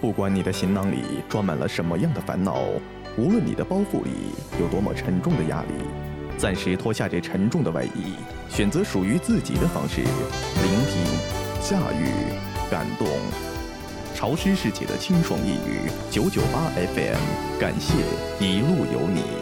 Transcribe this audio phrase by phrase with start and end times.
[0.00, 2.60] 不管你的行囊里装满了什么样的烦恼，
[3.16, 4.10] 无论你的包袱里
[4.60, 5.68] 有多么沉重的压力，
[6.36, 8.14] 暂时脱下这沉重的外衣，
[8.48, 12.10] 选择属于自己的方式，聆听、下雨、
[12.70, 13.08] 感动。
[14.14, 17.94] 潮湿世界的清爽一语，九九八 FM，感谢
[18.40, 19.35] 一路有你。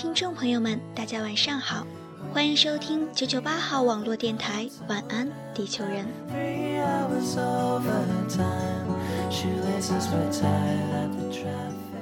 [0.00, 1.84] 听众朋友们，大家晚上好，
[2.32, 6.06] 欢迎收听九九八号网络电台《晚安地球人》。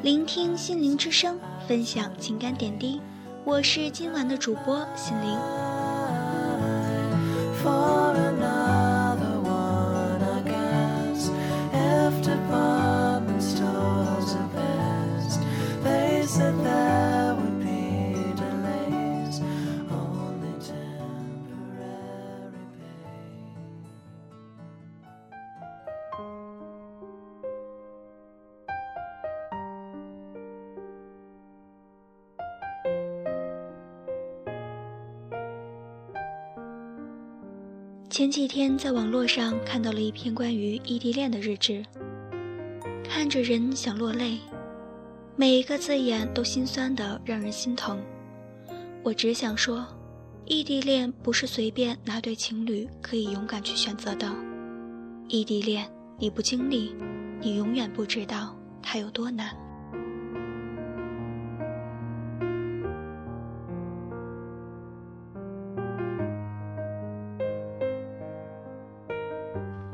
[0.03, 3.01] 聆听心灵之声，分享情感点滴，
[3.47, 5.39] 我是今晚的主播心灵。
[38.17, 41.85] 前几天在网络上看到了一篇关于异地恋的日志，
[43.05, 44.39] 看着人想落泪，
[45.37, 48.03] 每一个字眼都心酸的让人心疼。
[49.03, 49.87] 我只想说，
[50.47, 54.35] 异地恋不是随便哪对情侣可以勇敢去选择的。
[55.29, 55.87] 异地恋
[56.19, 56.95] 你不经历，
[57.43, 59.55] 你永远不知道它有多难。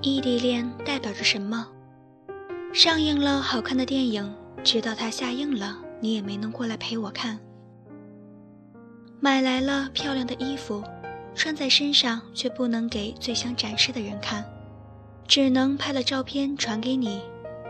[0.05, 1.65] 异地恋代表着什么？
[2.75, 4.35] 上映了好看的电影，
[4.65, 7.39] 直到它下映了，你也没能过来陪我看。
[9.21, 10.83] 买来了漂亮的衣服，
[11.37, 14.45] 穿在身上却不能给最想展示的人看，
[15.29, 17.23] 只能拍了照片传给你，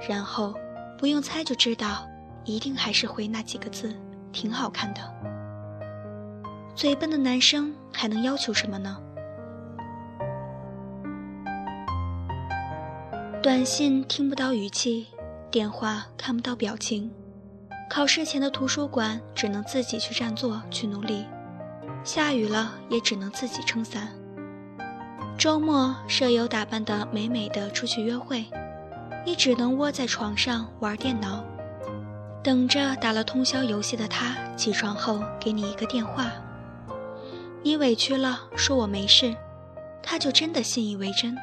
[0.09, 0.55] 然后
[0.97, 2.09] 不用猜就知道，
[2.47, 3.95] 一定还是回那几个字，
[4.33, 5.01] 挺好看的。
[6.75, 8.97] 嘴笨的男生还能要求什么呢？
[13.43, 15.09] 短信听不到语气，
[15.51, 17.11] 电话看不到表情，
[17.91, 21.27] 考试前的图书馆只能自己去占座去努力，
[22.05, 24.11] 下雨了也只能自己撑伞。
[25.37, 28.45] 周末舍友打扮的美美的出去约会，
[29.27, 31.45] 你只能窝在床上玩电脑，
[32.45, 36.31] 等着打了通宵游戏的他起床后给你一个电话。
[37.65, 39.35] 你委屈了，说我没事，
[40.01, 41.37] 他就真的信以为真。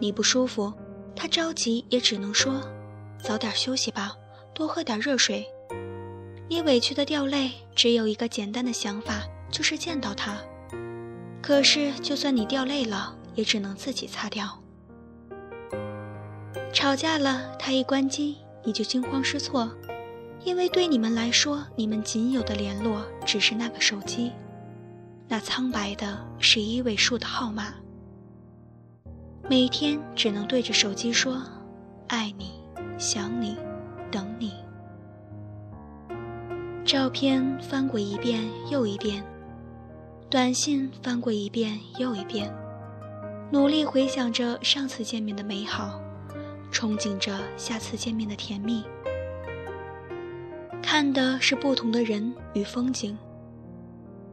[0.00, 0.72] 你不舒服，
[1.14, 2.60] 他着急也只能说
[3.22, 4.16] ：“早点休息吧，
[4.54, 5.46] 多喝点热水。”
[6.48, 9.22] 你委屈的掉泪，只有一个简单的想法，
[9.52, 10.36] 就是见到他。
[11.42, 14.58] 可是，就算你掉泪了，也只能自己擦掉。
[16.72, 19.70] 吵架了，他一关机，你就惊慌失措，
[20.44, 24.32] 因为对你们来说，你们仅有的联络只是那个手机，
[25.28, 27.74] 那苍白的是一位数的号码。
[29.50, 31.42] 每天只能对着手机说
[32.06, 32.52] ：“爱你，
[32.96, 33.56] 想你，
[34.08, 34.52] 等你。”
[36.86, 39.24] 照片翻过一遍又一遍，
[40.30, 42.48] 短信翻过一遍又一遍，
[43.50, 46.00] 努力回想着上次见面的美好，
[46.70, 48.84] 憧憬着下次见面的甜蜜。
[50.80, 53.18] 看的是不同的人与风景。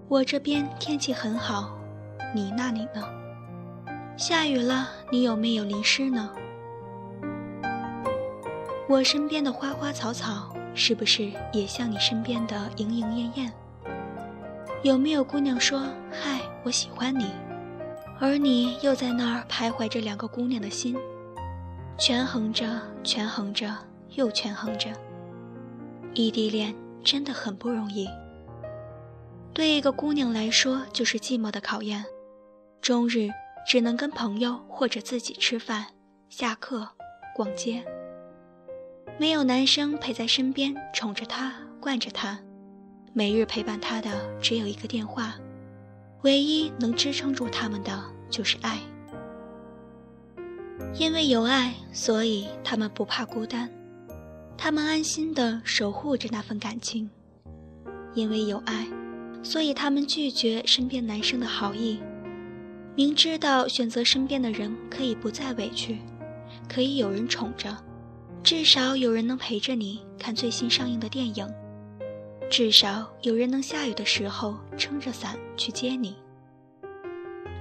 [0.08, 1.76] 我这边天气很好，
[2.36, 3.04] 你那里呢？
[4.18, 6.32] 下雨了，你有没有淋湿呢？
[8.90, 13.54] 我身边的花花草草，是不是也像你身边的莺莺燕燕？
[14.82, 17.32] 有没有姑娘说“嗨，我喜欢你”，
[18.20, 20.98] 而你又在那儿徘徊着两个姑娘的心，
[22.00, 22.66] 权衡着，
[23.04, 23.72] 权衡着，
[24.16, 24.90] 又权衡着。
[26.16, 26.74] 异地恋
[27.04, 28.10] 真的很不容易，
[29.54, 32.04] 对一个姑娘来说就是寂寞的考验，
[32.82, 33.30] 终日。
[33.68, 35.88] 只能跟朋友或者自己吃饭、
[36.30, 36.88] 下课、
[37.36, 37.84] 逛街，
[39.20, 42.40] 没有男生陪在身边宠着她、惯着她，
[43.12, 44.10] 每日陪伴她的
[44.40, 45.36] 只有一个电话，
[46.24, 48.80] 唯一能支撑住他们的就是爱。
[50.98, 53.70] 因为有爱，所以他们不怕孤单，
[54.58, 57.10] 他们安心的守护着那份感情。
[58.14, 58.88] 因为有爱，
[59.44, 62.00] 所以他们拒绝身边男生的好意，
[62.98, 66.00] 明知道选择身边的人可以不再委屈，
[66.68, 67.78] 可以有人宠着，
[68.42, 71.48] 至少有人能陪着你看最新上映的电影，
[72.50, 76.16] 至少有人能下雨的时候撑着伞去接你，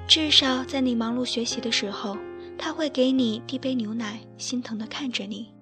[0.08, 2.16] 至少在你忙碌学习的时候，
[2.56, 5.52] 他会给你递杯牛奶，心疼地看着你，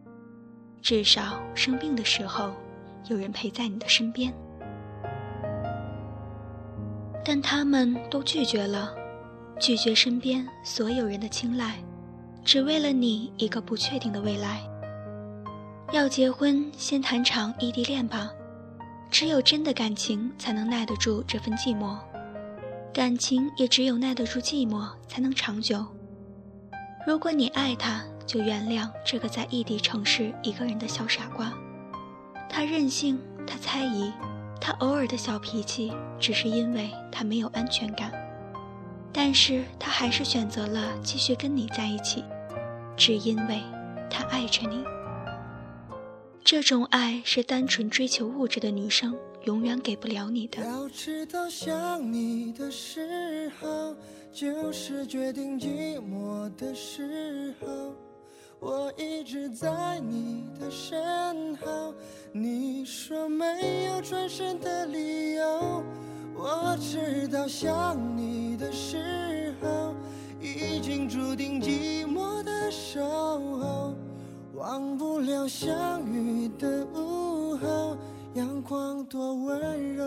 [0.81, 2.53] 至少生病的时候，
[3.09, 4.32] 有人陪在你的身边。
[7.25, 8.94] 但他们都拒绝了，
[9.60, 11.76] 拒绝身边所有人的青睐，
[12.44, 14.60] 只为了你一个不确定的未来。
[15.92, 18.30] 要结婚，先谈场异地恋吧，
[19.10, 21.96] 只有真的感情才能耐得住这份寂寞，
[22.92, 25.86] 感情也只有耐得住寂寞才能长久。
[27.06, 31.52] 如果你爱他，就原谅这个在异地城市一个人的小傻瓜，
[32.48, 34.12] 他任性，他猜疑。
[34.60, 38.10] 他偶尔的小脾气，只是因为他没有安全感，
[39.16, 42.25] 但是他还是选择了继续跟你在一起，
[42.96, 43.62] 只因为
[44.11, 44.84] 他爱着你。
[46.43, 50.62] 这种爱是单纯追求物质的女生永远给不了你的。
[50.66, 53.94] 要知道想你的时候，
[54.32, 57.94] 就是决定寂寞的时候。
[58.61, 61.94] 我一直在你的身后，
[62.32, 65.84] 你说没有转身的理由。
[66.36, 69.94] 我知道想你的时候，
[70.40, 73.94] 已经注定寂寞的守候，
[74.54, 77.96] 忘不了相遇的午后，
[78.34, 80.04] 阳光多温柔。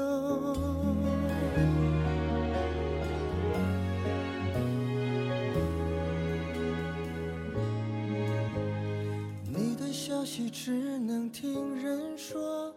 [9.50, 12.74] 你的消息只能听人说，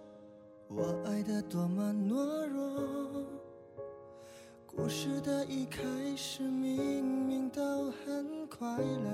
[0.68, 2.70] 我爱的多么懦弱。
[4.76, 5.82] 故事的一开
[6.16, 9.10] 始明明都很快乐，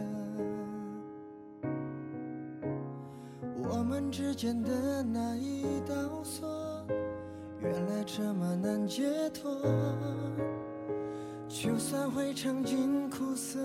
[3.67, 6.47] 我们之间的那一道锁，
[7.63, 9.51] 原来这么难解脱。
[11.49, 13.59] 就算会尝尽苦涩，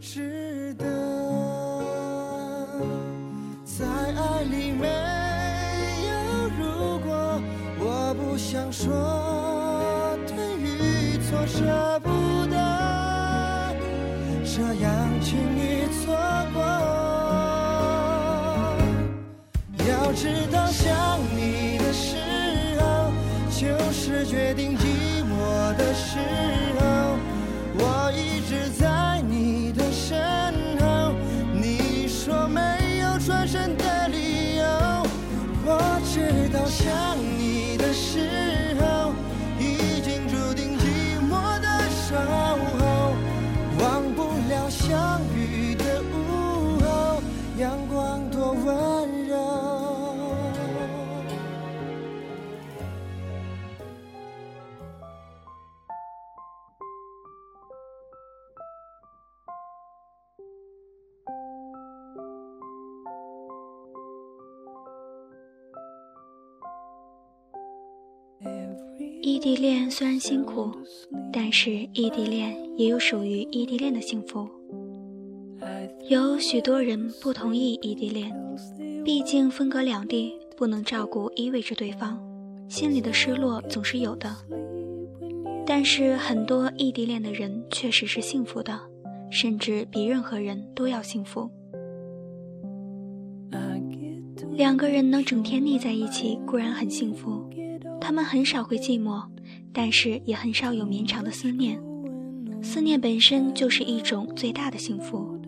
[0.00, 0.86] 值得。
[3.62, 4.88] 在爱里没
[6.08, 7.40] 有如果，
[7.78, 8.90] 我不想说
[11.42, 12.56] 与错，舍不得
[14.44, 14.90] 这样
[15.20, 16.14] 轻易错
[16.54, 16.62] 过。
[19.88, 22.16] 要知道想你的时
[22.80, 23.10] 候，
[23.50, 24.84] 就是决定寂
[25.24, 26.18] 寞的时
[26.78, 27.18] 候。
[27.74, 31.12] 我一直在你的身后，
[31.52, 32.60] 你说没
[32.98, 33.18] 有。
[33.24, 34.64] 转身的理由，
[35.64, 37.16] 我知道想
[69.22, 70.68] 异地恋虽然辛苦，
[71.32, 74.48] 但是异地恋也有属于异地恋的幸福。
[76.08, 78.32] 有许多人不同意异地恋，
[79.04, 82.20] 毕竟分隔两地，不能照顾依偎着对方，
[82.68, 84.28] 心里的失落总是有的。
[85.64, 88.76] 但是很多异地恋的人确实是幸福的，
[89.30, 91.48] 甚至比任何人都要幸福。
[94.54, 97.48] 两个人能整天腻在一起，固然很幸福。
[98.02, 99.22] 他们很少会寂寞，
[99.72, 101.80] 但是也很少有绵长的思念。
[102.60, 105.38] 思念本身就是一种最大的幸福。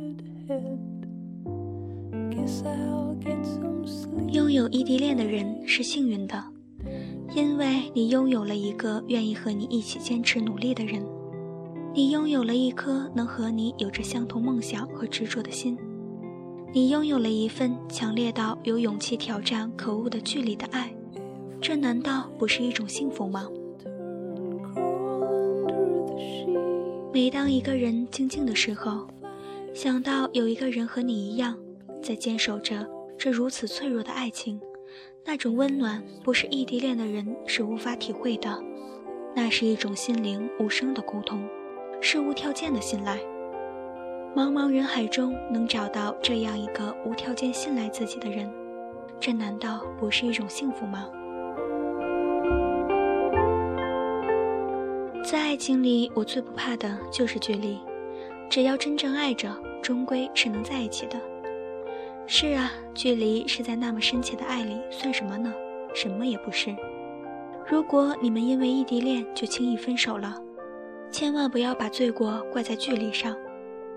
[4.31, 6.43] 拥有异地恋的人是幸运的，
[7.35, 11.05] 因为你拥有了一个愿意和你一起坚持努力的人，
[11.93, 15.77] 你拥有了一颗能和你有着相同梦想和执着的心，
[16.73, 20.93] 你拥有了一份强烈到有勇气挑战可恶的距离的爱。
[21.67, 23.49] 这难道不是一种幸福吗？
[27.11, 29.07] 每当一个人静静的时候，
[29.73, 31.57] 想到有一个人和你一样，
[32.03, 34.61] 在坚守着这如此脆弱的爱情，
[35.25, 38.63] 那种温暖不是异地恋的人是无法体会的。
[39.35, 41.49] 那是一种心灵无声的沟通，
[41.99, 43.19] 是无条件的信赖。
[44.37, 48.53] 茫茫人海中能找到这样一个无条件信赖自己的人，
[49.19, 51.09] 这难道不是一种幸福吗？
[55.25, 57.79] 在爱情里，我最不怕的就是距离。
[58.51, 59.51] 只要真正爱着，
[59.83, 61.19] 终归是能在一起的。
[62.27, 65.51] 是啊，距离是在那么深切的爱里算什么呢？
[65.95, 66.77] 什么也不是。
[67.67, 70.39] 如果你们因为异地恋就轻易分手了，
[71.11, 73.35] 千万不要把罪过怪在距离上。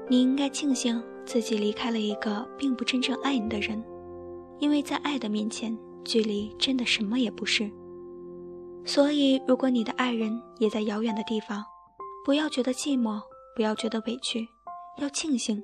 [0.08, 3.84] 你应该庆幸自己离开了一个并不真正爱你的人，
[4.60, 7.70] 因为在爱的面前，距离真的什么也不是。
[8.88, 11.62] 所以，如果你的爱人也在遥远的地方，
[12.26, 13.20] 不要觉得寂寞，
[13.54, 14.48] 不要觉得委屈，
[14.98, 15.62] 要庆幸，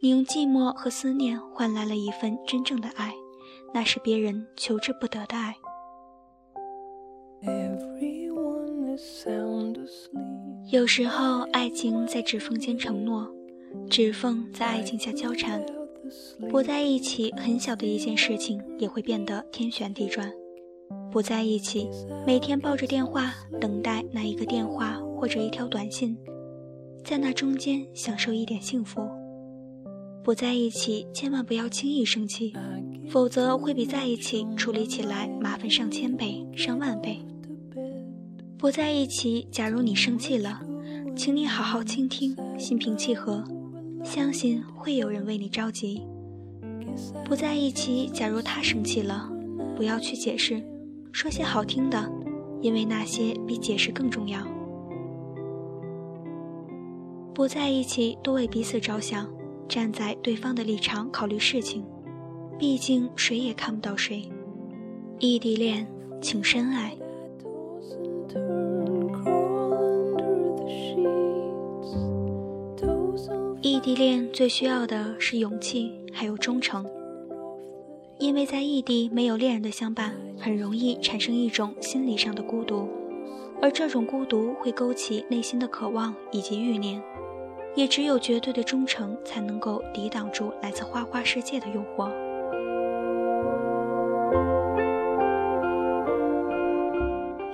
[0.00, 3.12] 你用寂寞和思念换来了一份真正的爱，
[3.74, 5.56] 那是别人求之不得的爱。
[10.70, 13.28] 有时候，爱情在指缝间承诺，
[13.90, 15.60] 指缝在爱情下交缠，
[16.48, 20.32] 不在一起，很小的一件事情也会变得天旋地转。
[21.10, 21.88] 不在一起，
[22.24, 26.16] 每天抱着电话等待那一个电话或者一条短信，
[27.04, 29.02] 在那中间享受一点幸福。
[30.22, 32.52] 不在一起，千万不要轻易生气，
[33.08, 37.18] 否则会比在一起处理起来麻烦上千倍、上万倍。
[38.56, 40.60] 不在一起，假如你生气了，
[41.16, 43.42] 请你好好倾听，心平气和，
[44.04, 46.02] 相信会有人为你着急。
[47.24, 49.28] 不在一起，假如他生气了，
[49.74, 50.62] 不要去解释。
[51.12, 52.10] 说些好听的，
[52.60, 54.40] 因为那些比解释更重要。
[57.34, 59.28] 不在一起，多为彼此着想，
[59.68, 61.84] 站在对方的立场考虑事情。
[62.58, 64.28] 毕竟谁也看不到谁。
[65.18, 65.86] 异地恋，
[66.20, 66.96] 请深爱。
[73.62, 76.84] 异地恋最需要的是勇气，还有忠诚。
[78.20, 82.86] 因为在异地没有恋人的相伴，很容易产生一种心理上的孤独，
[83.62, 87.02] 而这种孤独会勾起内心的渴望以及欲念，
[87.74, 92.10] 也只有绝对的忠诚才能够抵挡住来自花花世界的诱惑。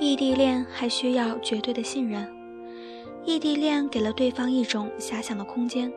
[0.01, 2.29] 异地恋还需要绝对的信任，
[3.25, 5.93] 异地恋给了对方一种遐想的空间，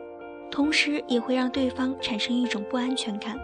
[0.48, 3.36] 同时也会让对方产生一种不安全感。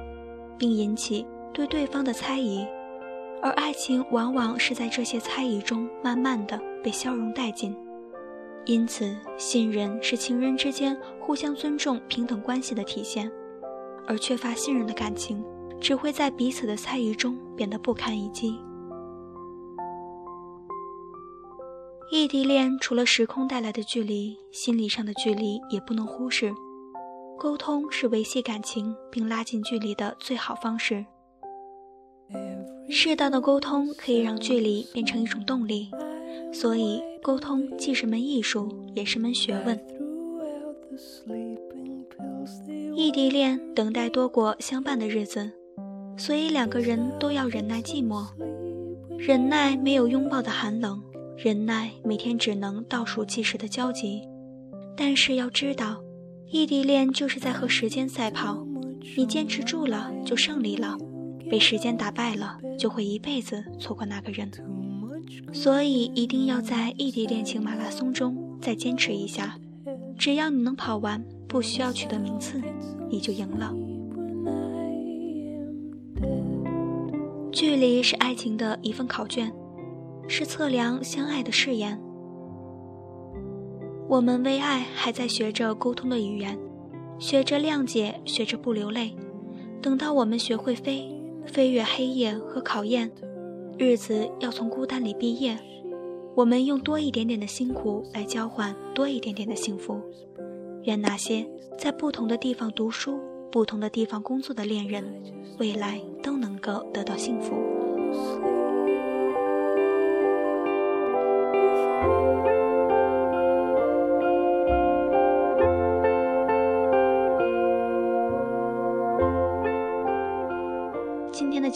[0.59, 2.67] 并引起对对方的猜疑，
[3.43, 7.77] 而爱情往往是在这些猜疑中慢慢的被消融殆尽。
[8.65, 13.31] 因此，信任是情人之间互相尊重、平等关系的体现，
[14.07, 15.45] 而缺乏信任的感情，
[15.81, 18.59] 只会在彼此的猜疑中变得不堪一击。
[22.11, 26.53] 异地恋除了时空带来的距离，心理上的距离也不能忽视。
[27.39, 31.05] 沟通是维系感情并拉近距离的最好方式。
[32.89, 35.91] 适当的沟通可以让距离变成一种动力，
[36.53, 39.79] 所以沟通既是门艺术，也是门学问。
[42.95, 45.51] 异地恋等待多过相伴的日子，
[46.17, 48.27] 所以两个人都要忍耐寂寞，
[49.19, 51.03] 忍耐没有拥抱的寒冷，
[51.37, 54.23] 忍耐每天只能倒数计时的焦急。
[54.97, 56.03] 但是要知道。
[56.49, 58.65] 异地恋就是在和时间赛跑，
[59.17, 60.97] 你坚持住了就胜利了，
[61.51, 64.51] 被时间打败了就会一辈子错过那个人。
[65.53, 69.59] 所以一定要在异地恋情马拉松中再坚持一下，
[70.17, 72.63] 只要你能跑完，不需要取得名次，
[73.11, 73.75] 你就赢了。
[77.51, 79.53] 距离是爱情的一份考卷，
[80.29, 82.01] 是测量相爱的誓言。
[84.09, 86.57] 我们为爱还在学着沟通的语言，
[87.19, 89.13] 学着谅解，学着不流泪。
[89.83, 91.13] 等到我们学会飞，
[91.45, 93.11] 飞越黑夜和考验，
[93.77, 95.59] 日子要从孤单里毕业。
[96.37, 100.01] 我们用多一点点的辛苦来交换多一点点的幸福。
[100.85, 101.45] 愿那些
[101.77, 103.19] 在不同的地方读书、
[103.51, 105.05] 不同的地方工作的恋人，
[105.59, 107.57] 未来都能够得到幸福。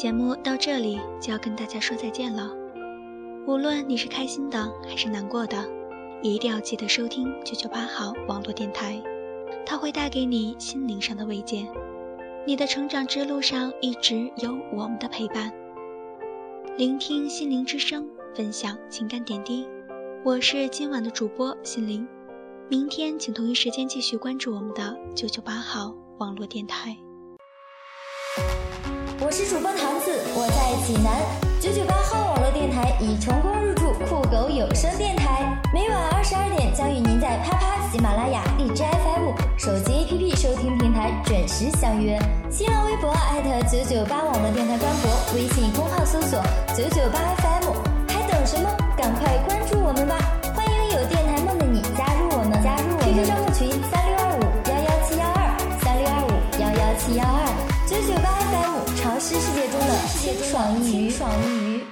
[0.00, 2.50] 节目到这里就要跟大家说再见了。
[3.46, 5.62] 无论你是开心的还是难过的，
[6.22, 8.98] 一定要记得收听九九八号网络电台，
[9.66, 11.66] 它会带给你心灵上的慰藉。
[12.46, 15.52] 你的成长之路上一直有我们的陪伴，
[16.78, 19.68] 聆听心灵之声，分享情感点滴。
[20.24, 22.08] 我是今晚的主播心灵，
[22.70, 26.96] 明天请同一时间继续关注我们的九九八号网络电台。
[29.30, 31.14] 我是主播桃子，我在济南
[31.60, 33.94] 九九八号网络电台已成功入驻。
[34.08, 42.18] 酷狗有声电台，每晚二十二点将与您在啪啪、喜马拉雅、荔枝 FM、手机 APP 收听平台准时相约。
[42.50, 46.42] 新浪微博艾特九九八网络电台官博，微信公号搜索
[46.74, 47.70] 九九八 FM，
[48.08, 48.68] 还等什么？
[48.96, 50.29] 赶快关注我们吧！
[59.20, 61.89] 幺七幺二九九八 FM，潮湿世界中的清爽一隅，爽一隅。